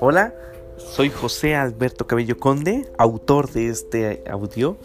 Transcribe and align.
Hola, 0.00 0.34
soy 0.76 1.10
José 1.10 1.54
Alberto 1.54 2.06
Cabello 2.06 2.38
Conde, 2.38 2.86
autor 2.98 3.50
de 3.50 3.68
este 3.68 4.22
audio, 4.30 4.76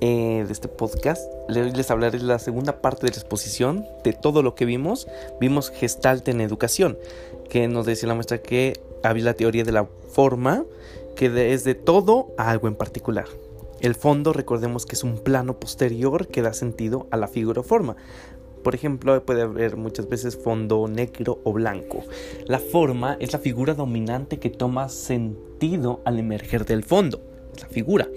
eh, 0.00 0.44
de 0.46 0.52
este 0.52 0.68
podcast. 0.68 1.22
Les 1.48 1.90
hablaré 1.90 2.18
de 2.18 2.24
la 2.24 2.38
segunda 2.38 2.80
parte 2.80 3.06
de 3.06 3.12
la 3.12 3.16
exposición 3.16 3.86
de 4.02 4.12
todo 4.12 4.42
lo 4.42 4.54
que 4.54 4.64
vimos. 4.64 5.06
Vimos 5.40 5.70
Gestalt 5.70 6.28
en 6.28 6.40
educación, 6.40 6.98
que 7.48 7.68
nos 7.68 7.86
decía 7.86 8.08
la 8.08 8.14
maestra 8.14 8.42
que 8.42 8.80
había 9.02 9.24
la 9.24 9.34
teoría 9.34 9.64
de 9.64 9.72
la 9.72 9.88
forma, 10.10 10.64
que 11.16 11.52
es 11.52 11.64
de 11.64 11.74
todo 11.74 12.28
a 12.36 12.50
algo 12.50 12.68
en 12.68 12.74
particular. 12.74 13.26
El 13.80 13.94
fondo, 13.94 14.32
recordemos 14.32 14.86
que 14.86 14.94
es 14.94 15.04
un 15.04 15.18
plano 15.18 15.60
posterior 15.60 16.28
que 16.28 16.40
da 16.40 16.54
sentido 16.54 17.06
a 17.10 17.18
la 17.18 17.28
figura 17.28 17.60
o 17.60 17.64
forma. 17.64 17.96
Por 18.64 18.74
ejemplo, 18.74 19.24
puede 19.24 19.42
haber 19.42 19.76
muchas 19.76 20.08
veces 20.08 20.36
fondo 20.36 20.88
negro 20.88 21.38
o 21.44 21.52
blanco. 21.52 22.02
La 22.46 22.58
forma 22.58 23.18
es 23.20 23.34
la 23.34 23.38
figura 23.38 23.74
dominante 23.74 24.38
que 24.38 24.48
toma 24.48 24.88
sentido 24.88 26.00
al 26.06 26.18
emerger 26.18 26.64
del 26.64 26.82
fondo. 26.82 27.20
la 27.60 27.68
figura. 27.68 28.08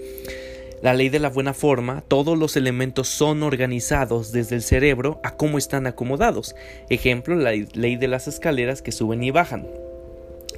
La 0.82 0.94
ley 0.94 1.10
de 1.10 1.20
la 1.20 1.28
buena 1.28 1.54
forma, 1.54 2.02
todos 2.08 2.36
los 2.36 2.56
elementos 2.56 3.08
son 3.08 3.42
organizados 3.42 4.32
desde 4.32 4.56
el 4.56 4.62
cerebro 4.62 5.20
a 5.22 5.36
cómo 5.36 5.58
están 5.58 5.86
acomodados. 5.86 6.56
Ejemplo, 6.88 7.36
la 7.36 7.52
ley 7.52 7.96
de 7.96 8.08
las 8.08 8.26
escaleras 8.26 8.80
que 8.80 8.90
suben 8.90 9.22
y 9.22 9.30
bajan. 9.30 9.68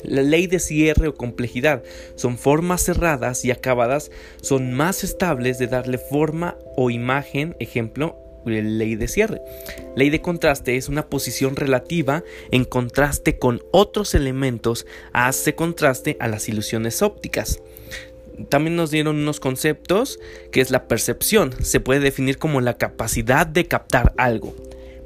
La 0.02 0.22
ley 0.22 0.46
de 0.46 0.60
cierre 0.60 1.08
o 1.08 1.14
complejidad 1.14 1.82
son 2.14 2.38
formas 2.38 2.82
cerradas 2.82 3.44
y 3.44 3.50
acabadas, 3.50 4.10
son 4.40 4.72
más 4.72 5.04
estables 5.04 5.58
de 5.58 5.66
darle 5.66 5.98
forma 5.98 6.56
o 6.76 6.90
imagen, 6.90 7.56
ejemplo, 7.58 8.16
ley 8.44 8.96
de 8.96 9.08
cierre. 9.08 9.40
Ley 9.96 10.10
de 10.10 10.20
contraste 10.20 10.76
es 10.76 10.88
una 10.88 11.06
posición 11.06 11.56
relativa 11.56 12.22
en 12.50 12.64
contraste 12.64 13.38
con 13.38 13.62
otros 13.70 14.14
elementos, 14.14 14.86
hace 15.12 15.54
contraste 15.54 16.16
a 16.20 16.28
las 16.28 16.48
ilusiones 16.48 17.02
ópticas. 17.02 17.60
También 18.48 18.76
nos 18.76 18.90
dieron 18.90 19.16
unos 19.16 19.40
conceptos 19.40 20.18
que 20.50 20.60
es 20.60 20.70
la 20.70 20.88
percepción, 20.88 21.52
se 21.62 21.80
puede 21.80 22.00
definir 22.00 22.38
como 22.38 22.60
la 22.60 22.78
capacidad 22.78 23.46
de 23.46 23.66
captar 23.66 24.14
algo. 24.16 24.54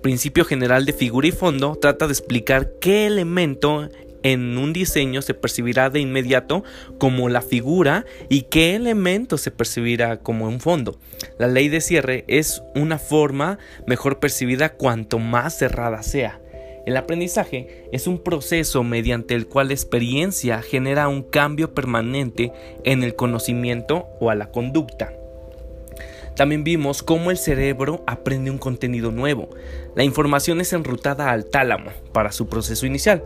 Principio 0.03 0.45
general 0.45 0.85
de 0.85 0.93
figura 0.93 1.27
y 1.27 1.33
fondo 1.33 1.77
trata 1.81 2.07
de 2.07 2.13
explicar 2.13 2.73
qué 2.81 3.07
elemento 3.07 3.89
en 4.25 4.58
un 4.58 4.72
diseño 4.72 5.22
se 5.22 5.34
percibirá 5.34 5.91
de 5.91 6.00
inmediato 6.00 6.64
como 6.98 7.28
la 7.28 7.42
figura 7.42 8.05
y 8.28 8.42
qué 8.42 8.75
elemento 8.75 9.39
se 9.39 9.53
percibirá 9.53 10.17
como 10.17 10.48
un 10.48 10.58
fondo. 10.58 10.98
La 11.39 11.47
ley 11.47 11.69
de 11.69 11.80
cierre 11.80 12.25
es 12.27 12.62
una 12.75 12.98
forma 12.98 13.58
mejor 13.86 14.19
percibida 14.19 14.70
cuanto 14.70 15.20
más 15.20 15.56
cerrada 15.56 16.02
sea. 16.02 16.41
El 16.86 16.97
aprendizaje 16.97 17.89
es 17.92 18.06
un 18.06 18.19
proceso 18.19 18.83
mediante 18.83 19.34
el 19.34 19.47
cual 19.47 19.69
la 19.69 19.75
experiencia 19.75 20.61
genera 20.61 21.08
un 21.08 21.22
cambio 21.22 21.72
permanente 21.72 22.52
en 22.84 23.02
el 23.02 23.14
conocimiento 23.14 24.08
o 24.20 24.30
a 24.30 24.34
la 24.34 24.50
conducta. 24.50 25.12
También 26.37 26.65
vimos 26.65 27.03
cómo 27.03 27.31
el 27.31 27.39
cerebro 27.39 28.03
aprende 28.07 28.51
un 28.51 28.59
contenido 28.59 29.13
nuevo. 29.13 29.51
La 29.95 30.03
información 30.03 30.61
es 30.61 30.73
enrutada 30.73 31.31
al 31.31 31.45
tálamo 31.45 31.93
para 32.13 32.33
su 32.33 32.49
proceso 32.49 32.87
inicial. 32.87 33.23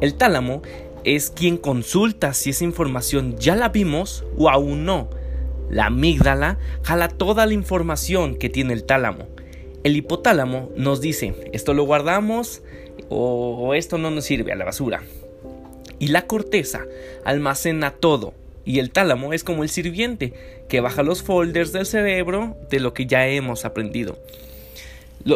El 0.00 0.14
tálamo 0.14 0.62
es 1.02 1.30
quien 1.30 1.56
consulta 1.56 2.32
si 2.32 2.50
esa 2.50 2.64
información 2.64 3.36
ya 3.38 3.56
la 3.56 3.70
vimos 3.70 4.24
o 4.36 4.48
aún 4.48 4.84
no. 4.84 5.10
La 5.68 5.86
amígdala 5.86 6.58
jala 6.82 7.08
toda 7.08 7.46
la 7.46 7.54
información 7.54 8.36
que 8.36 8.48
tiene 8.48 8.72
el 8.72 8.84
tálamo. 8.84 9.26
El 9.82 9.96
hipotálamo 9.96 10.70
nos 10.76 11.00
dice, 11.00 11.34
esto 11.52 11.74
lo 11.74 11.84
guardamos 11.84 12.62
o, 13.10 13.74
esto 13.74 13.98
no 13.98 14.10
nos 14.10 14.24
sirve 14.24 14.52
a 14.52 14.56
la 14.56 14.64
basura. 14.64 15.02
Y 15.98 16.08
la 16.08 16.26
corteza 16.26 16.80
almacena 17.24 17.90
todo. 17.90 18.34
Y 18.64 18.78
el 18.78 18.90
tálamo 18.90 19.32
es 19.32 19.44
como 19.44 19.62
el 19.62 19.68
sirviente 19.68 20.32
que 20.68 20.80
baja 20.80 21.02
los 21.02 21.22
folders 21.22 21.72
del 21.72 21.86
cerebro 21.86 22.56
de 22.70 22.80
lo 22.80 22.94
que 22.94 23.06
ya 23.06 23.26
hemos 23.26 23.64
aprendido. 23.64 24.18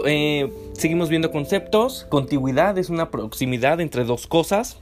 Eh, 0.06 0.50
seguimos 0.74 1.08
viendo 1.08 1.30
conceptos. 1.30 2.06
Contigüidad 2.08 2.78
es 2.78 2.90
una 2.90 3.10
proximidad 3.10 3.80
entre 3.80 4.04
dos 4.04 4.26
cosas. 4.26 4.78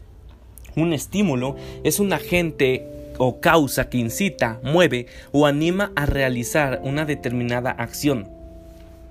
Un 0.74 0.92
estímulo 0.92 1.56
es 1.84 2.00
un 2.00 2.12
agente 2.12 2.86
o 3.18 3.40
causa 3.40 3.88
que 3.88 3.98
incita, 3.98 4.60
mueve 4.62 5.06
o 5.32 5.46
anima 5.46 5.92
a 5.96 6.06
realizar 6.06 6.80
una 6.82 7.04
determinada 7.04 7.70
acción. 7.70 8.28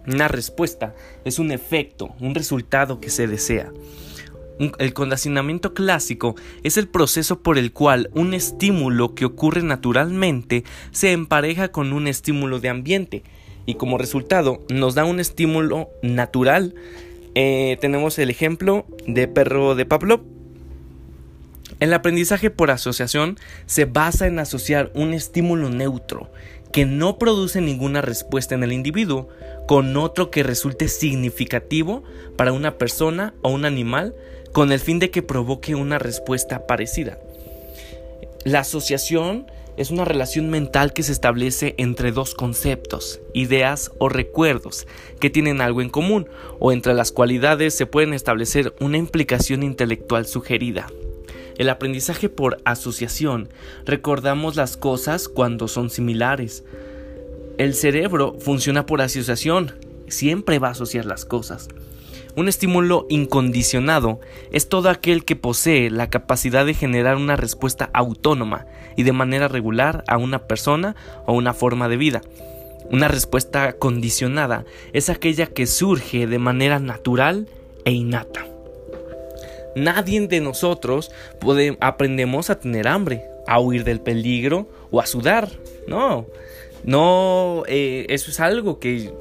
Una 0.07 0.27
respuesta 0.27 0.93
es 1.23 1.39
un 1.39 1.51
efecto, 1.51 2.13
un 2.19 2.35
resultado 2.35 2.99
que 2.99 3.09
se 3.09 3.25
desea. 3.25 3.71
El 4.57 4.93
condicionamiento 4.93 5.73
clásico 5.73 6.35
es 6.63 6.77
el 6.77 6.87
proceso 6.87 7.41
por 7.41 7.57
el 7.57 7.73
cual 7.73 8.09
un 8.13 8.33
estímulo 8.33 9.13
que 9.13 9.25
ocurre 9.25 9.63
naturalmente 9.63 10.63
se 10.91 11.11
empareja 11.11 11.69
con 11.69 11.91
un 11.91 12.07
estímulo 12.07 12.59
de 12.59 12.69
ambiente 12.69 13.23
y 13.65 13.75
como 13.75 13.97
resultado 13.97 14.63
nos 14.69 14.95
da 14.95 15.03
un 15.05 15.19
estímulo 15.19 15.89
natural. 16.01 16.73
Eh, 17.33 17.77
tenemos 17.81 18.17
el 18.17 18.29
ejemplo 18.29 18.85
de 19.07 19.27
perro 19.27 19.75
de 19.75 19.85
Pavlov. 19.85 20.21
El 21.81 21.93
aprendizaje 21.93 22.49
por 22.49 22.71
asociación 22.71 23.37
se 23.65 23.83
basa 23.83 24.27
en 24.27 24.39
asociar 24.39 24.91
un 24.95 25.13
estímulo 25.13 25.69
neutro 25.69 26.31
que 26.71 26.85
no 26.85 27.17
produce 27.17 27.59
ninguna 27.59 28.01
respuesta 28.01 28.55
en 28.55 28.63
el 28.63 28.71
individuo 28.71 29.29
con 29.67 29.97
otro 29.97 30.29
que 30.29 30.43
resulte 30.43 30.87
significativo 30.87 32.03
para 32.37 32.53
una 32.53 32.77
persona 32.77 33.33
o 33.41 33.49
un 33.49 33.65
animal 33.65 34.13
con 34.55 34.71
el 34.71 34.79
fin 34.79 34.99
de 34.99 35.11
que 35.11 35.21
provoque 35.21 35.75
una 35.75 35.99
respuesta 35.99 36.65
parecida. 36.65 37.19
La 38.45 38.61
asociación 38.61 39.47
es 39.75 39.91
una 39.91 40.05
relación 40.05 40.49
mental 40.49 40.93
que 40.93 41.03
se 41.03 41.11
establece 41.11 41.75
entre 41.77 42.13
dos 42.13 42.35
conceptos, 42.35 43.19
ideas 43.33 43.91
o 43.97 44.07
recuerdos 44.07 44.87
que 45.19 45.29
tienen 45.29 45.59
algo 45.59 45.81
en 45.81 45.89
común, 45.89 46.29
o 46.57 46.71
entre 46.71 46.93
las 46.93 47.11
cualidades 47.11 47.73
se 47.73 47.85
pueden 47.85 48.13
establecer 48.13 48.73
una 48.79 48.97
implicación 48.97 49.61
intelectual 49.61 50.25
sugerida. 50.25 50.87
El 51.57 51.67
aprendizaje 51.67 52.29
por 52.29 52.61
asociación, 52.63 53.49
recordamos 53.83 54.55
las 54.55 54.77
cosas 54.77 55.27
cuando 55.27 55.67
son 55.67 55.89
similares. 55.89 56.63
El 57.57 57.73
cerebro 57.73 58.37
funciona 58.39 58.85
por 58.85 59.01
asociación, 59.01 59.73
siempre 60.07 60.59
va 60.59 60.69
a 60.69 60.71
asociar 60.71 61.03
las 61.03 61.25
cosas. 61.25 61.67
Un 62.35 62.49
estímulo 62.49 63.05
incondicionado 63.09 64.19
es 64.51 64.67
todo 64.67 64.89
aquel 64.89 65.23
que 65.23 65.37
posee 65.37 65.89
la 65.89 66.09
capacidad 66.09 66.65
de 66.65 66.73
generar 66.73 67.15
una 67.15 67.37
respuesta 67.37 67.89
autónoma 67.93 68.65
y 68.97 69.03
de 69.03 69.13
manera 69.13 69.47
regular 69.47 70.03
a 70.07 70.17
una 70.17 70.47
persona 70.47 70.97
o 71.25 71.33
una 71.33 71.53
forma 71.53 71.87
de 71.87 71.95
vida. 71.95 72.21
Una 72.91 73.07
respuesta 73.07 73.73
condicionada 73.73 74.65
es 74.91 75.09
aquella 75.09 75.47
que 75.47 75.65
surge 75.65 76.27
de 76.27 76.37
manera 76.37 76.79
natural 76.79 77.47
e 77.85 77.91
innata. 77.91 78.45
Nadie 79.75 80.27
de 80.27 80.41
nosotros 80.41 81.11
aprendemos 81.79 82.49
a 82.49 82.59
tener 82.59 82.87
hambre, 82.89 83.23
a 83.47 83.59
huir 83.61 83.85
del 83.85 84.01
peligro 84.01 84.67
o 84.91 84.99
a 84.99 85.05
sudar. 85.05 85.49
No, 85.87 86.25
no, 86.83 87.63
eh, 87.67 88.05
eso 88.09 88.29
es 88.29 88.39
algo 88.41 88.79
que 88.79 89.11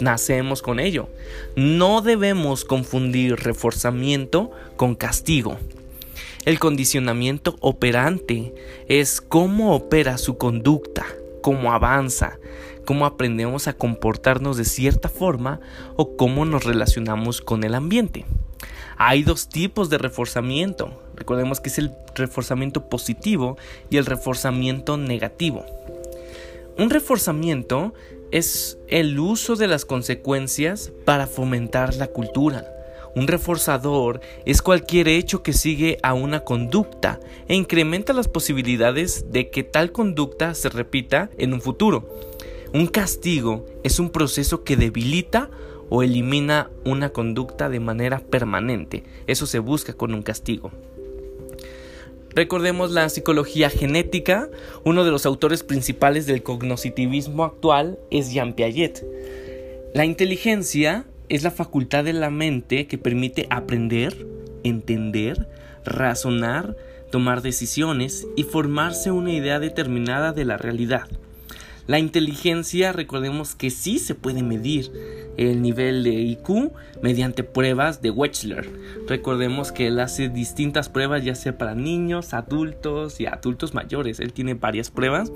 nacemos 0.00 0.62
con 0.62 0.80
ello. 0.80 1.08
No 1.56 2.00
debemos 2.02 2.64
confundir 2.64 3.36
reforzamiento 3.36 4.50
con 4.76 4.94
castigo. 4.94 5.58
El 6.44 6.58
condicionamiento 6.58 7.56
operante 7.60 8.54
es 8.88 9.20
cómo 9.20 9.74
opera 9.74 10.16
su 10.16 10.38
conducta, 10.38 11.04
cómo 11.42 11.72
avanza, 11.72 12.38
cómo 12.86 13.04
aprendemos 13.06 13.68
a 13.68 13.74
comportarnos 13.74 14.56
de 14.56 14.64
cierta 14.64 15.08
forma 15.08 15.60
o 15.96 16.16
cómo 16.16 16.44
nos 16.44 16.64
relacionamos 16.64 17.40
con 17.42 17.62
el 17.62 17.74
ambiente. 17.74 18.24
Hay 18.96 19.22
dos 19.22 19.48
tipos 19.48 19.90
de 19.90 19.98
reforzamiento. 19.98 21.02
Recordemos 21.14 21.60
que 21.60 21.68
es 21.68 21.78
el 21.78 21.92
reforzamiento 22.14 22.88
positivo 22.88 23.56
y 23.90 23.98
el 23.98 24.06
reforzamiento 24.06 24.96
negativo. 24.96 25.64
Un 26.80 26.88
reforzamiento 26.88 27.92
es 28.30 28.78
el 28.88 29.18
uso 29.18 29.54
de 29.54 29.68
las 29.68 29.84
consecuencias 29.84 30.94
para 31.04 31.26
fomentar 31.26 31.94
la 31.96 32.06
cultura. 32.06 32.64
Un 33.14 33.28
reforzador 33.28 34.22
es 34.46 34.62
cualquier 34.62 35.06
hecho 35.06 35.42
que 35.42 35.52
sigue 35.52 35.98
a 36.02 36.14
una 36.14 36.40
conducta 36.40 37.20
e 37.48 37.54
incrementa 37.54 38.14
las 38.14 38.28
posibilidades 38.28 39.30
de 39.30 39.50
que 39.50 39.62
tal 39.62 39.92
conducta 39.92 40.54
se 40.54 40.70
repita 40.70 41.28
en 41.36 41.52
un 41.52 41.60
futuro. 41.60 42.08
Un 42.72 42.86
castigo 42.86 43.66
es 43.82 44.00
un 44.00 44.08
proceso 44.08 44.64
que 44.64 44.78
debilita 44.78 45.50
o 45.90 46.02
elimina 46.02 46.70
una 46.86 47.10
conducta 47.10 47.68
de 47.68 47.80
manera 47.80 48.20
permanente. 48.20 49.04
Eso 49.26 49.44
se 49.44 49.58
busca 49.58 49.92
con 49.92 50.14
un 50.14 50.22
castigo. 50.22 50.70
Recordemos 52.34 52.92
la 52.92 53.08
psicología 53.08 53.70
genética, 53.70 54.48
uno 54.84 55.04
de 55.04 55.10
los 55.10 55.26
autores 55.26 55.64
principales 55.64 56.26
del 56.26 56.44
cognitivismo 56.44 57.44
actual 57.44 57.98
es 58.10 58.32
Jean 58.32 58.52
Piaget. 58.52 59.04
La 59.94 60.04
inteligencia 60.04 61.06
es 61.28 61.42
la 61.42 61.50
facultad 61.50 62.04
de 62.04 62.12
la 62.12 62.30
mente 62.30 62.86
que 62.86 62.98
permite 62.98 63.48
aprender, 63.50 64.26
entender, 64.62 65.48
razonar, 65.84 66.76
tomar 67.10 67.42
decisiones 67.42 68.28
y 68.36 68.44
formarse 68.44 69.10
una 69.10 69.32
idea 69.32 69.58
determinada 69.58 70.32
de 70.32 70.44
la 70.44 70.56
realidad. 70.56 71.08
La 71.86 71.98
inteligencia, 71.98 72.92
recordemos 72.92 73.54
que 73.54 73.70
sí 73.70 73.98
se 73.98 74.14
puede 74.14 74.42
medir 74.42 74.92
el 75.36 75.62
nivel 75.62 76.04
de 76.04 76.12
IQ 76.12 76.72
mediante 77.02 77.42
pruebas 77.42 78.02
de 78.02 78.10
Wechsler. 78.10 78.68
Recordemos 79.08 79.72
que 79.72 79.86
él 79.86 79.98
hace 79.98 80.28
distintas 80.28 80.88
pruebas, 80.88 81.24
ya 81.24 81.34
sea 81.34 81.56
para 81.56 81.74
niños, 81.74 82.34
adultos 82.34 83.20
y 83.20 83.26
adultos 83.26 83.74
mayores. 83.74 84.20
Él 84.20 84.32
tiene 84.32 84.54
varias 84.54 84.90
pruebas. 84.90 85.32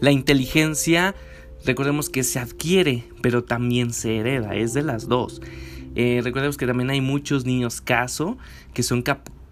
La 0.00 0.12
inteligencia, 0.12 1.14
recordemos 1.64 2.08
que 2.08 2.22
se 2.22 2.38
adquiere, 2.38 3.04
pero 3.22 3.44
también 3.44 3.92
se 3.92 4.18
hereda, 4.18 4.54
es 4.54 4.72
de 4.72 4.82
las 4.82 5.08
dos. 5.08 5.42
Eh, 5.96 6.20
recordemos 6.22 6.56
que 6.56 6.66
también 6.66 6.90
hay 6.90 7.00
muchos 7.00 7.44
niños 7.44 7.80
caso 7.80 8.38
que 8.72 8.82
son 8.82 9.02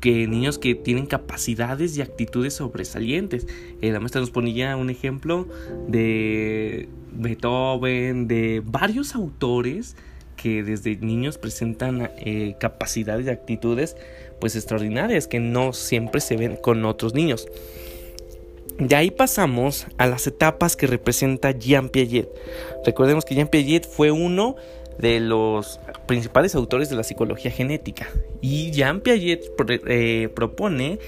que 0.00 0.26
niños 0.26 0.58
que 0.58 0.74
tienen 0.74 1.06
capacidades 1.06 1.96
y 1.96 2.02
actitudes 2.02 2.54
sobresalientes. 2.54 3.46
Eh, 3.80 3.90
la 3.90 4.00
maestra 4.00 4.20
nos 4.20 4.30
ponía 4.30 4.76
un 4.76 4.90
ejemplo 4.90 5.48
de 5.88 6.88
Beethoven, 7.12 8.28
de 8.28 8.62
varios 8.64 9.14
autores 9.14 9.96
que 10.36 10.62
desde 10.62 10.96
niños 10.96 11.36
presentan 11.36 12.10
eh, 12.18 12.54
capacidades 12.60 13.26
y 13.26 13.30
actitudes 13.30 13.96
pues 14.40 14.54
extraordinarias 14.54 15.26
que 15.26 15.40
no 15.40 15.72
siempre 15.72 16.20
se 16.20 16.36
ven 16.36 16.56
con 16.56 16.84
otros 16.84 17.12
niños. 17.12 17.48
De 18.78 18.94
ahí 18.94 19.10
pasamos 19.10 19.88
a 19.98 20.06
las 20.06 20.28
etapas 20.28 20.76
que 20.76 20.86
representa 20.86 21.50
Jean 21.50 21.88
Piaget. 21.88 22.28
Recordemos 22.86 23.24
que 23.24 23.34
Jean 23.34 23.48
Piaget 23.48 23.84
fue 23.84 24.12
uno 24.12 24.54
de 24.98 25.20
los 25.20 25.80
principales 26.06 26.54
autores 26.54 26.90
de 26.90 26.96
la 26.96 27.04
psicología 27.04 27.50
genética. 27.50 28.08
Y 28.40 28.70
Jean 28.72 29.00
Piaget 29.00 29.44
eh, 29.86 30.28
propone 30.34 30.98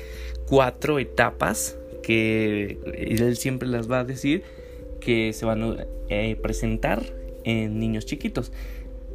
cuatro 0.47 0.99
etapas 0.99 1.77
que 2.03 2.79
él 2.97 3.37
siempre 3.37 3.69
las 3.69 3.91
va 3.91 4.01
a 4.01 4.05
decir 4.05 4.43
que 5.01 5.33
se 5.33 5.47
van 5.47 5.63
a 5.63 5.87
eh, 6.09 6.37
presentar 6.41 7.03
en 7.45 7.79
niños 7.79 8.07
chiquitos 8.07 8.53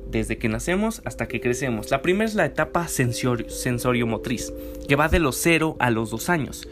desde 0.08 0.38
que 0.38 0.50
nacemos 0.50 1.02
hasta 1.06 1.28
que 1.28 1.42
crecemos. 1.42 1.92
La 1.92 2.02
primera 2.02 2.26
es 2.26 2.36
la 2.36 2.46
etapa 2.46 2.88
sensorio 2.88 4.08
motriz, 4.08 4.54
que 4.88 4.96
va 4.96 5.10
de 5.10 5.20
los 5.20 5.36
0 5.38 5.76
a 5.80 5.90
los 5.90 6.10
2 6.10 6.30
años. 6.30 6.68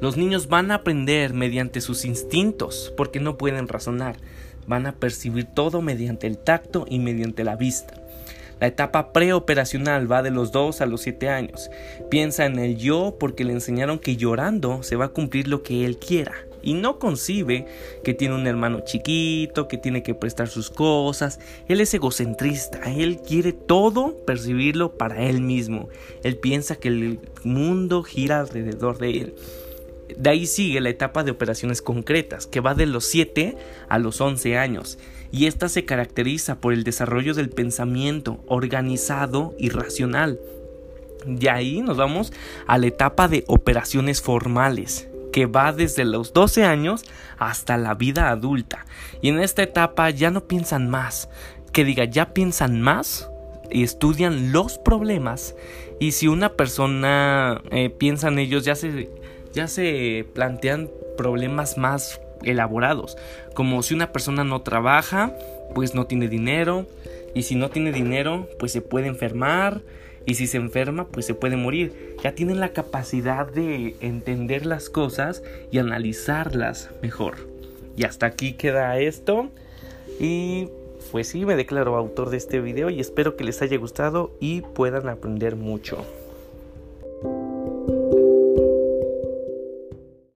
Los 0.00 0.16
niños 0.16 0.48
van 0.48 0.70
a 0.70 0.76
aprender 0.76 1.32
mediante 1.32 1.80
sus 1.80 2.04
instintos 2.04 2.92
porque 2.96 3.18
no 3.18 3.38
pueden 3.38 3.66
razonar 3.66 4.16
van 4.66 4.86
a 4.86 4.96
percibir 4.96 5.46
todo 5.46 5.82
mediante 5.82 6.26
el 6.26 6.38
tacto 6.38 6.86
y 6.88 6.98
mediante 6.98 7.44
la 7.44 7.56
vista. 7.56 7.94
La 8.60 8.68
etapa 8.68 9.12
preoperacional 9.12 10.10
va 10.10 10.22
de 10.22 10.30
los 10.30 10.50
2 10.50 10.80
a 10.80 10.86
los 10.86 11.02
7 11.02 11.28
años. 11.28 11.70
Piensa 12.10 12.46
en 12.46 12.58
el 12.58 12.78
yo 12.78 13.16
porque 13.20 13.44
le 13.44 13.52
enseñaron 13.52 13.98
que 13.98 14.16
llorando 14.16 14.82
se 14.82 14.96
va 14.96 15.06
a 15.06 15.10
cumplir 15.10 15.46
lo 15.46 15.62
que 15.62 15.84
él 15.84 15.98
quiera. 15.98 16.32
Y 16.62 16.72
no 16.72 16.98
concibe 16.98 17.66
que 18.02 18.14
tiene 18.14 18.34
un 18.34 18.46
hermano 18.46 18.80
chiquito, 18.80 19.68
que 19.68 19.76
tiene 19.76 20.02
que 20.02 20.14
prestar 20.14 20.48
sus 20.48 20.70
cosas. 20.70 21.38
Él 21.68 21.80
es 21.80 21.92
egocentrista, 21.92 22.80
él 22.90 23.20
quiere 23.20 23.52
todo 23.52 24.16
percibirlo 24.24 24.96
para 24.96 25.22
él 25.22 25.42
mismo. 25.42 25.90
Él 26.24 26.38
piensa 26.38 26.76
que 26.76 26.88
el 26.88 27.20
mundo 27.44 28.02
gira 28.02 28.40
alrededor 28.40 28.98
de 28.98 29.10
él. 29.10 29.34
De 30.16 30.30
ahí 30.30 30.46
sigue 30.46 30.80
la 30.80 30.90
etapa 30.90 31.24
de 31.24 31.30
operaciones 31.30 31.82
concretas, 31.82 32.46
que 32.46 32.60
va 32.60 32.74
de 32.74 32.86
los 32.86 33.04
7 33.06 33.56
a 33.88 33.98
los 33.98 34.20
11 34.20 34.56
años, 34.56 34.98
y 35.32 35.46
esta 35.46 35.68
se 35.68 35.84
caracteriza 35.84 36.60
por 36.60 36.72
el 36.72 36.84
desarrollo 36.84 37.34
del 37.34 37.50
pensamiento 37.50 38.44
organizado 38.46 39.54
y 39.58 39.70
racional. 39.70 40.38
De 41.26 41.50
ahí 41.50 41.82
nos 41.82 41.96
vamos 41.96 42.32
a 42.66 42.78
la 42.78 42.86
etapa 42.86 43.26
de 43.26 43.44
operaciones 43.48 44.22
formales, 44.22 45.08
que 45.32 45.46
va 45.46 45.72
desde 45.72 46.04
los 46.04 46.32
12 46.32 46.64
años 46.64 47.04
hasta 47.36 47.76
la 47.76 47.94
vida 47.94 48.30
adulta. 48.30 48.86
Y 49.20 49.28
en 49.28 49.40
esta 49.40 49.62
etapa 49.62 50.08
ya 50.10 50.30
no 50.30 50.46
piensan 50.46 50.88
más, 50.88 51.28
que 51.72 51.84
diga, 51.84 52.04
ya 52.04 52.32
piensan 52.32 52.80
más 52.80 53.28
y 53.70 53.82
estudian 53.82 54.52
los 54.52 54.78
problemas. 54.78 55.56
Y 55.98 56.12
si 56.12 56.28
una 56.28 56.50
persona 56.50 57.60
eh, 57.70 57.90
piensa 57.90 58.28
en 58.28 58.38
ellos, 58.38 58.64
ya 58.64 58.74
se 58.76 59.10
ya 59.56 59.68
se 59.68 60.26
plantean 60.34 60.90
problemas 61.16 61.78
más 61.78 62.20
elaborados, 62.42 63.16
como 63.54 63.82
si 63.82 63.94
una 63.94 64.12
persona 64.12 64.44
no 64.44 64.60
trabaja, 64.60 65.32
pues 65.74 65.94
no 65.94 66.06
tiene 66.06 66.28
dinero, 66.28 66.86
y 67.34 67.42
si 67.42 67.54
no 67.54 67.70
tiene 67.70 67.90
dinero, 67.90 68.48
pues 68.58 68.72
se 68.72 68.82
puede 68.82 69.08
enfermar, 69.08 69.80
y 70.26 70.34
si 70.34 70.46
se 70.46 70.58
enferma, 70.58 71.06
pues 71.06 71.24
se 71.24 71.34
puede 71.34 71.56
morir. 71.56 72.16
Ya 72.22 72.34
tienen 72.34 72.60
la 72.60 72.70
capacidad 72.70 73.50
de 73.50 73.94
entender 74.00 74.66
las 74.66 74.90
cosas 74.90 75.42
y 75.70 75.78
analizarlas 75.78 76.90
mejor. 77.00 77.48
Y 77.96 78.04
hasta 78.04 78.26
aquí 78.26 78.54
queda 78.54 78.98
esto. 78.98 79.50
Y 80.18 80.68
pues 81.12 81.28
sí, 81.28 81.46
me 81.46 81.54
declaro 81.54 81.96
autor 81.96 82.30
de 82.30 82.38
este 82.38 82.60
video 82.60 82.90
y 82.90 83.00
espero 83.00 83.36
que 83.36 83.44
les 83.44 83.62
haya 83.62 83.78
gustado 83.78 84.32
y 84.40 84.62
puedan 84.62 85.08
aprender 85.08 85.54
mucho. 85.54 86.04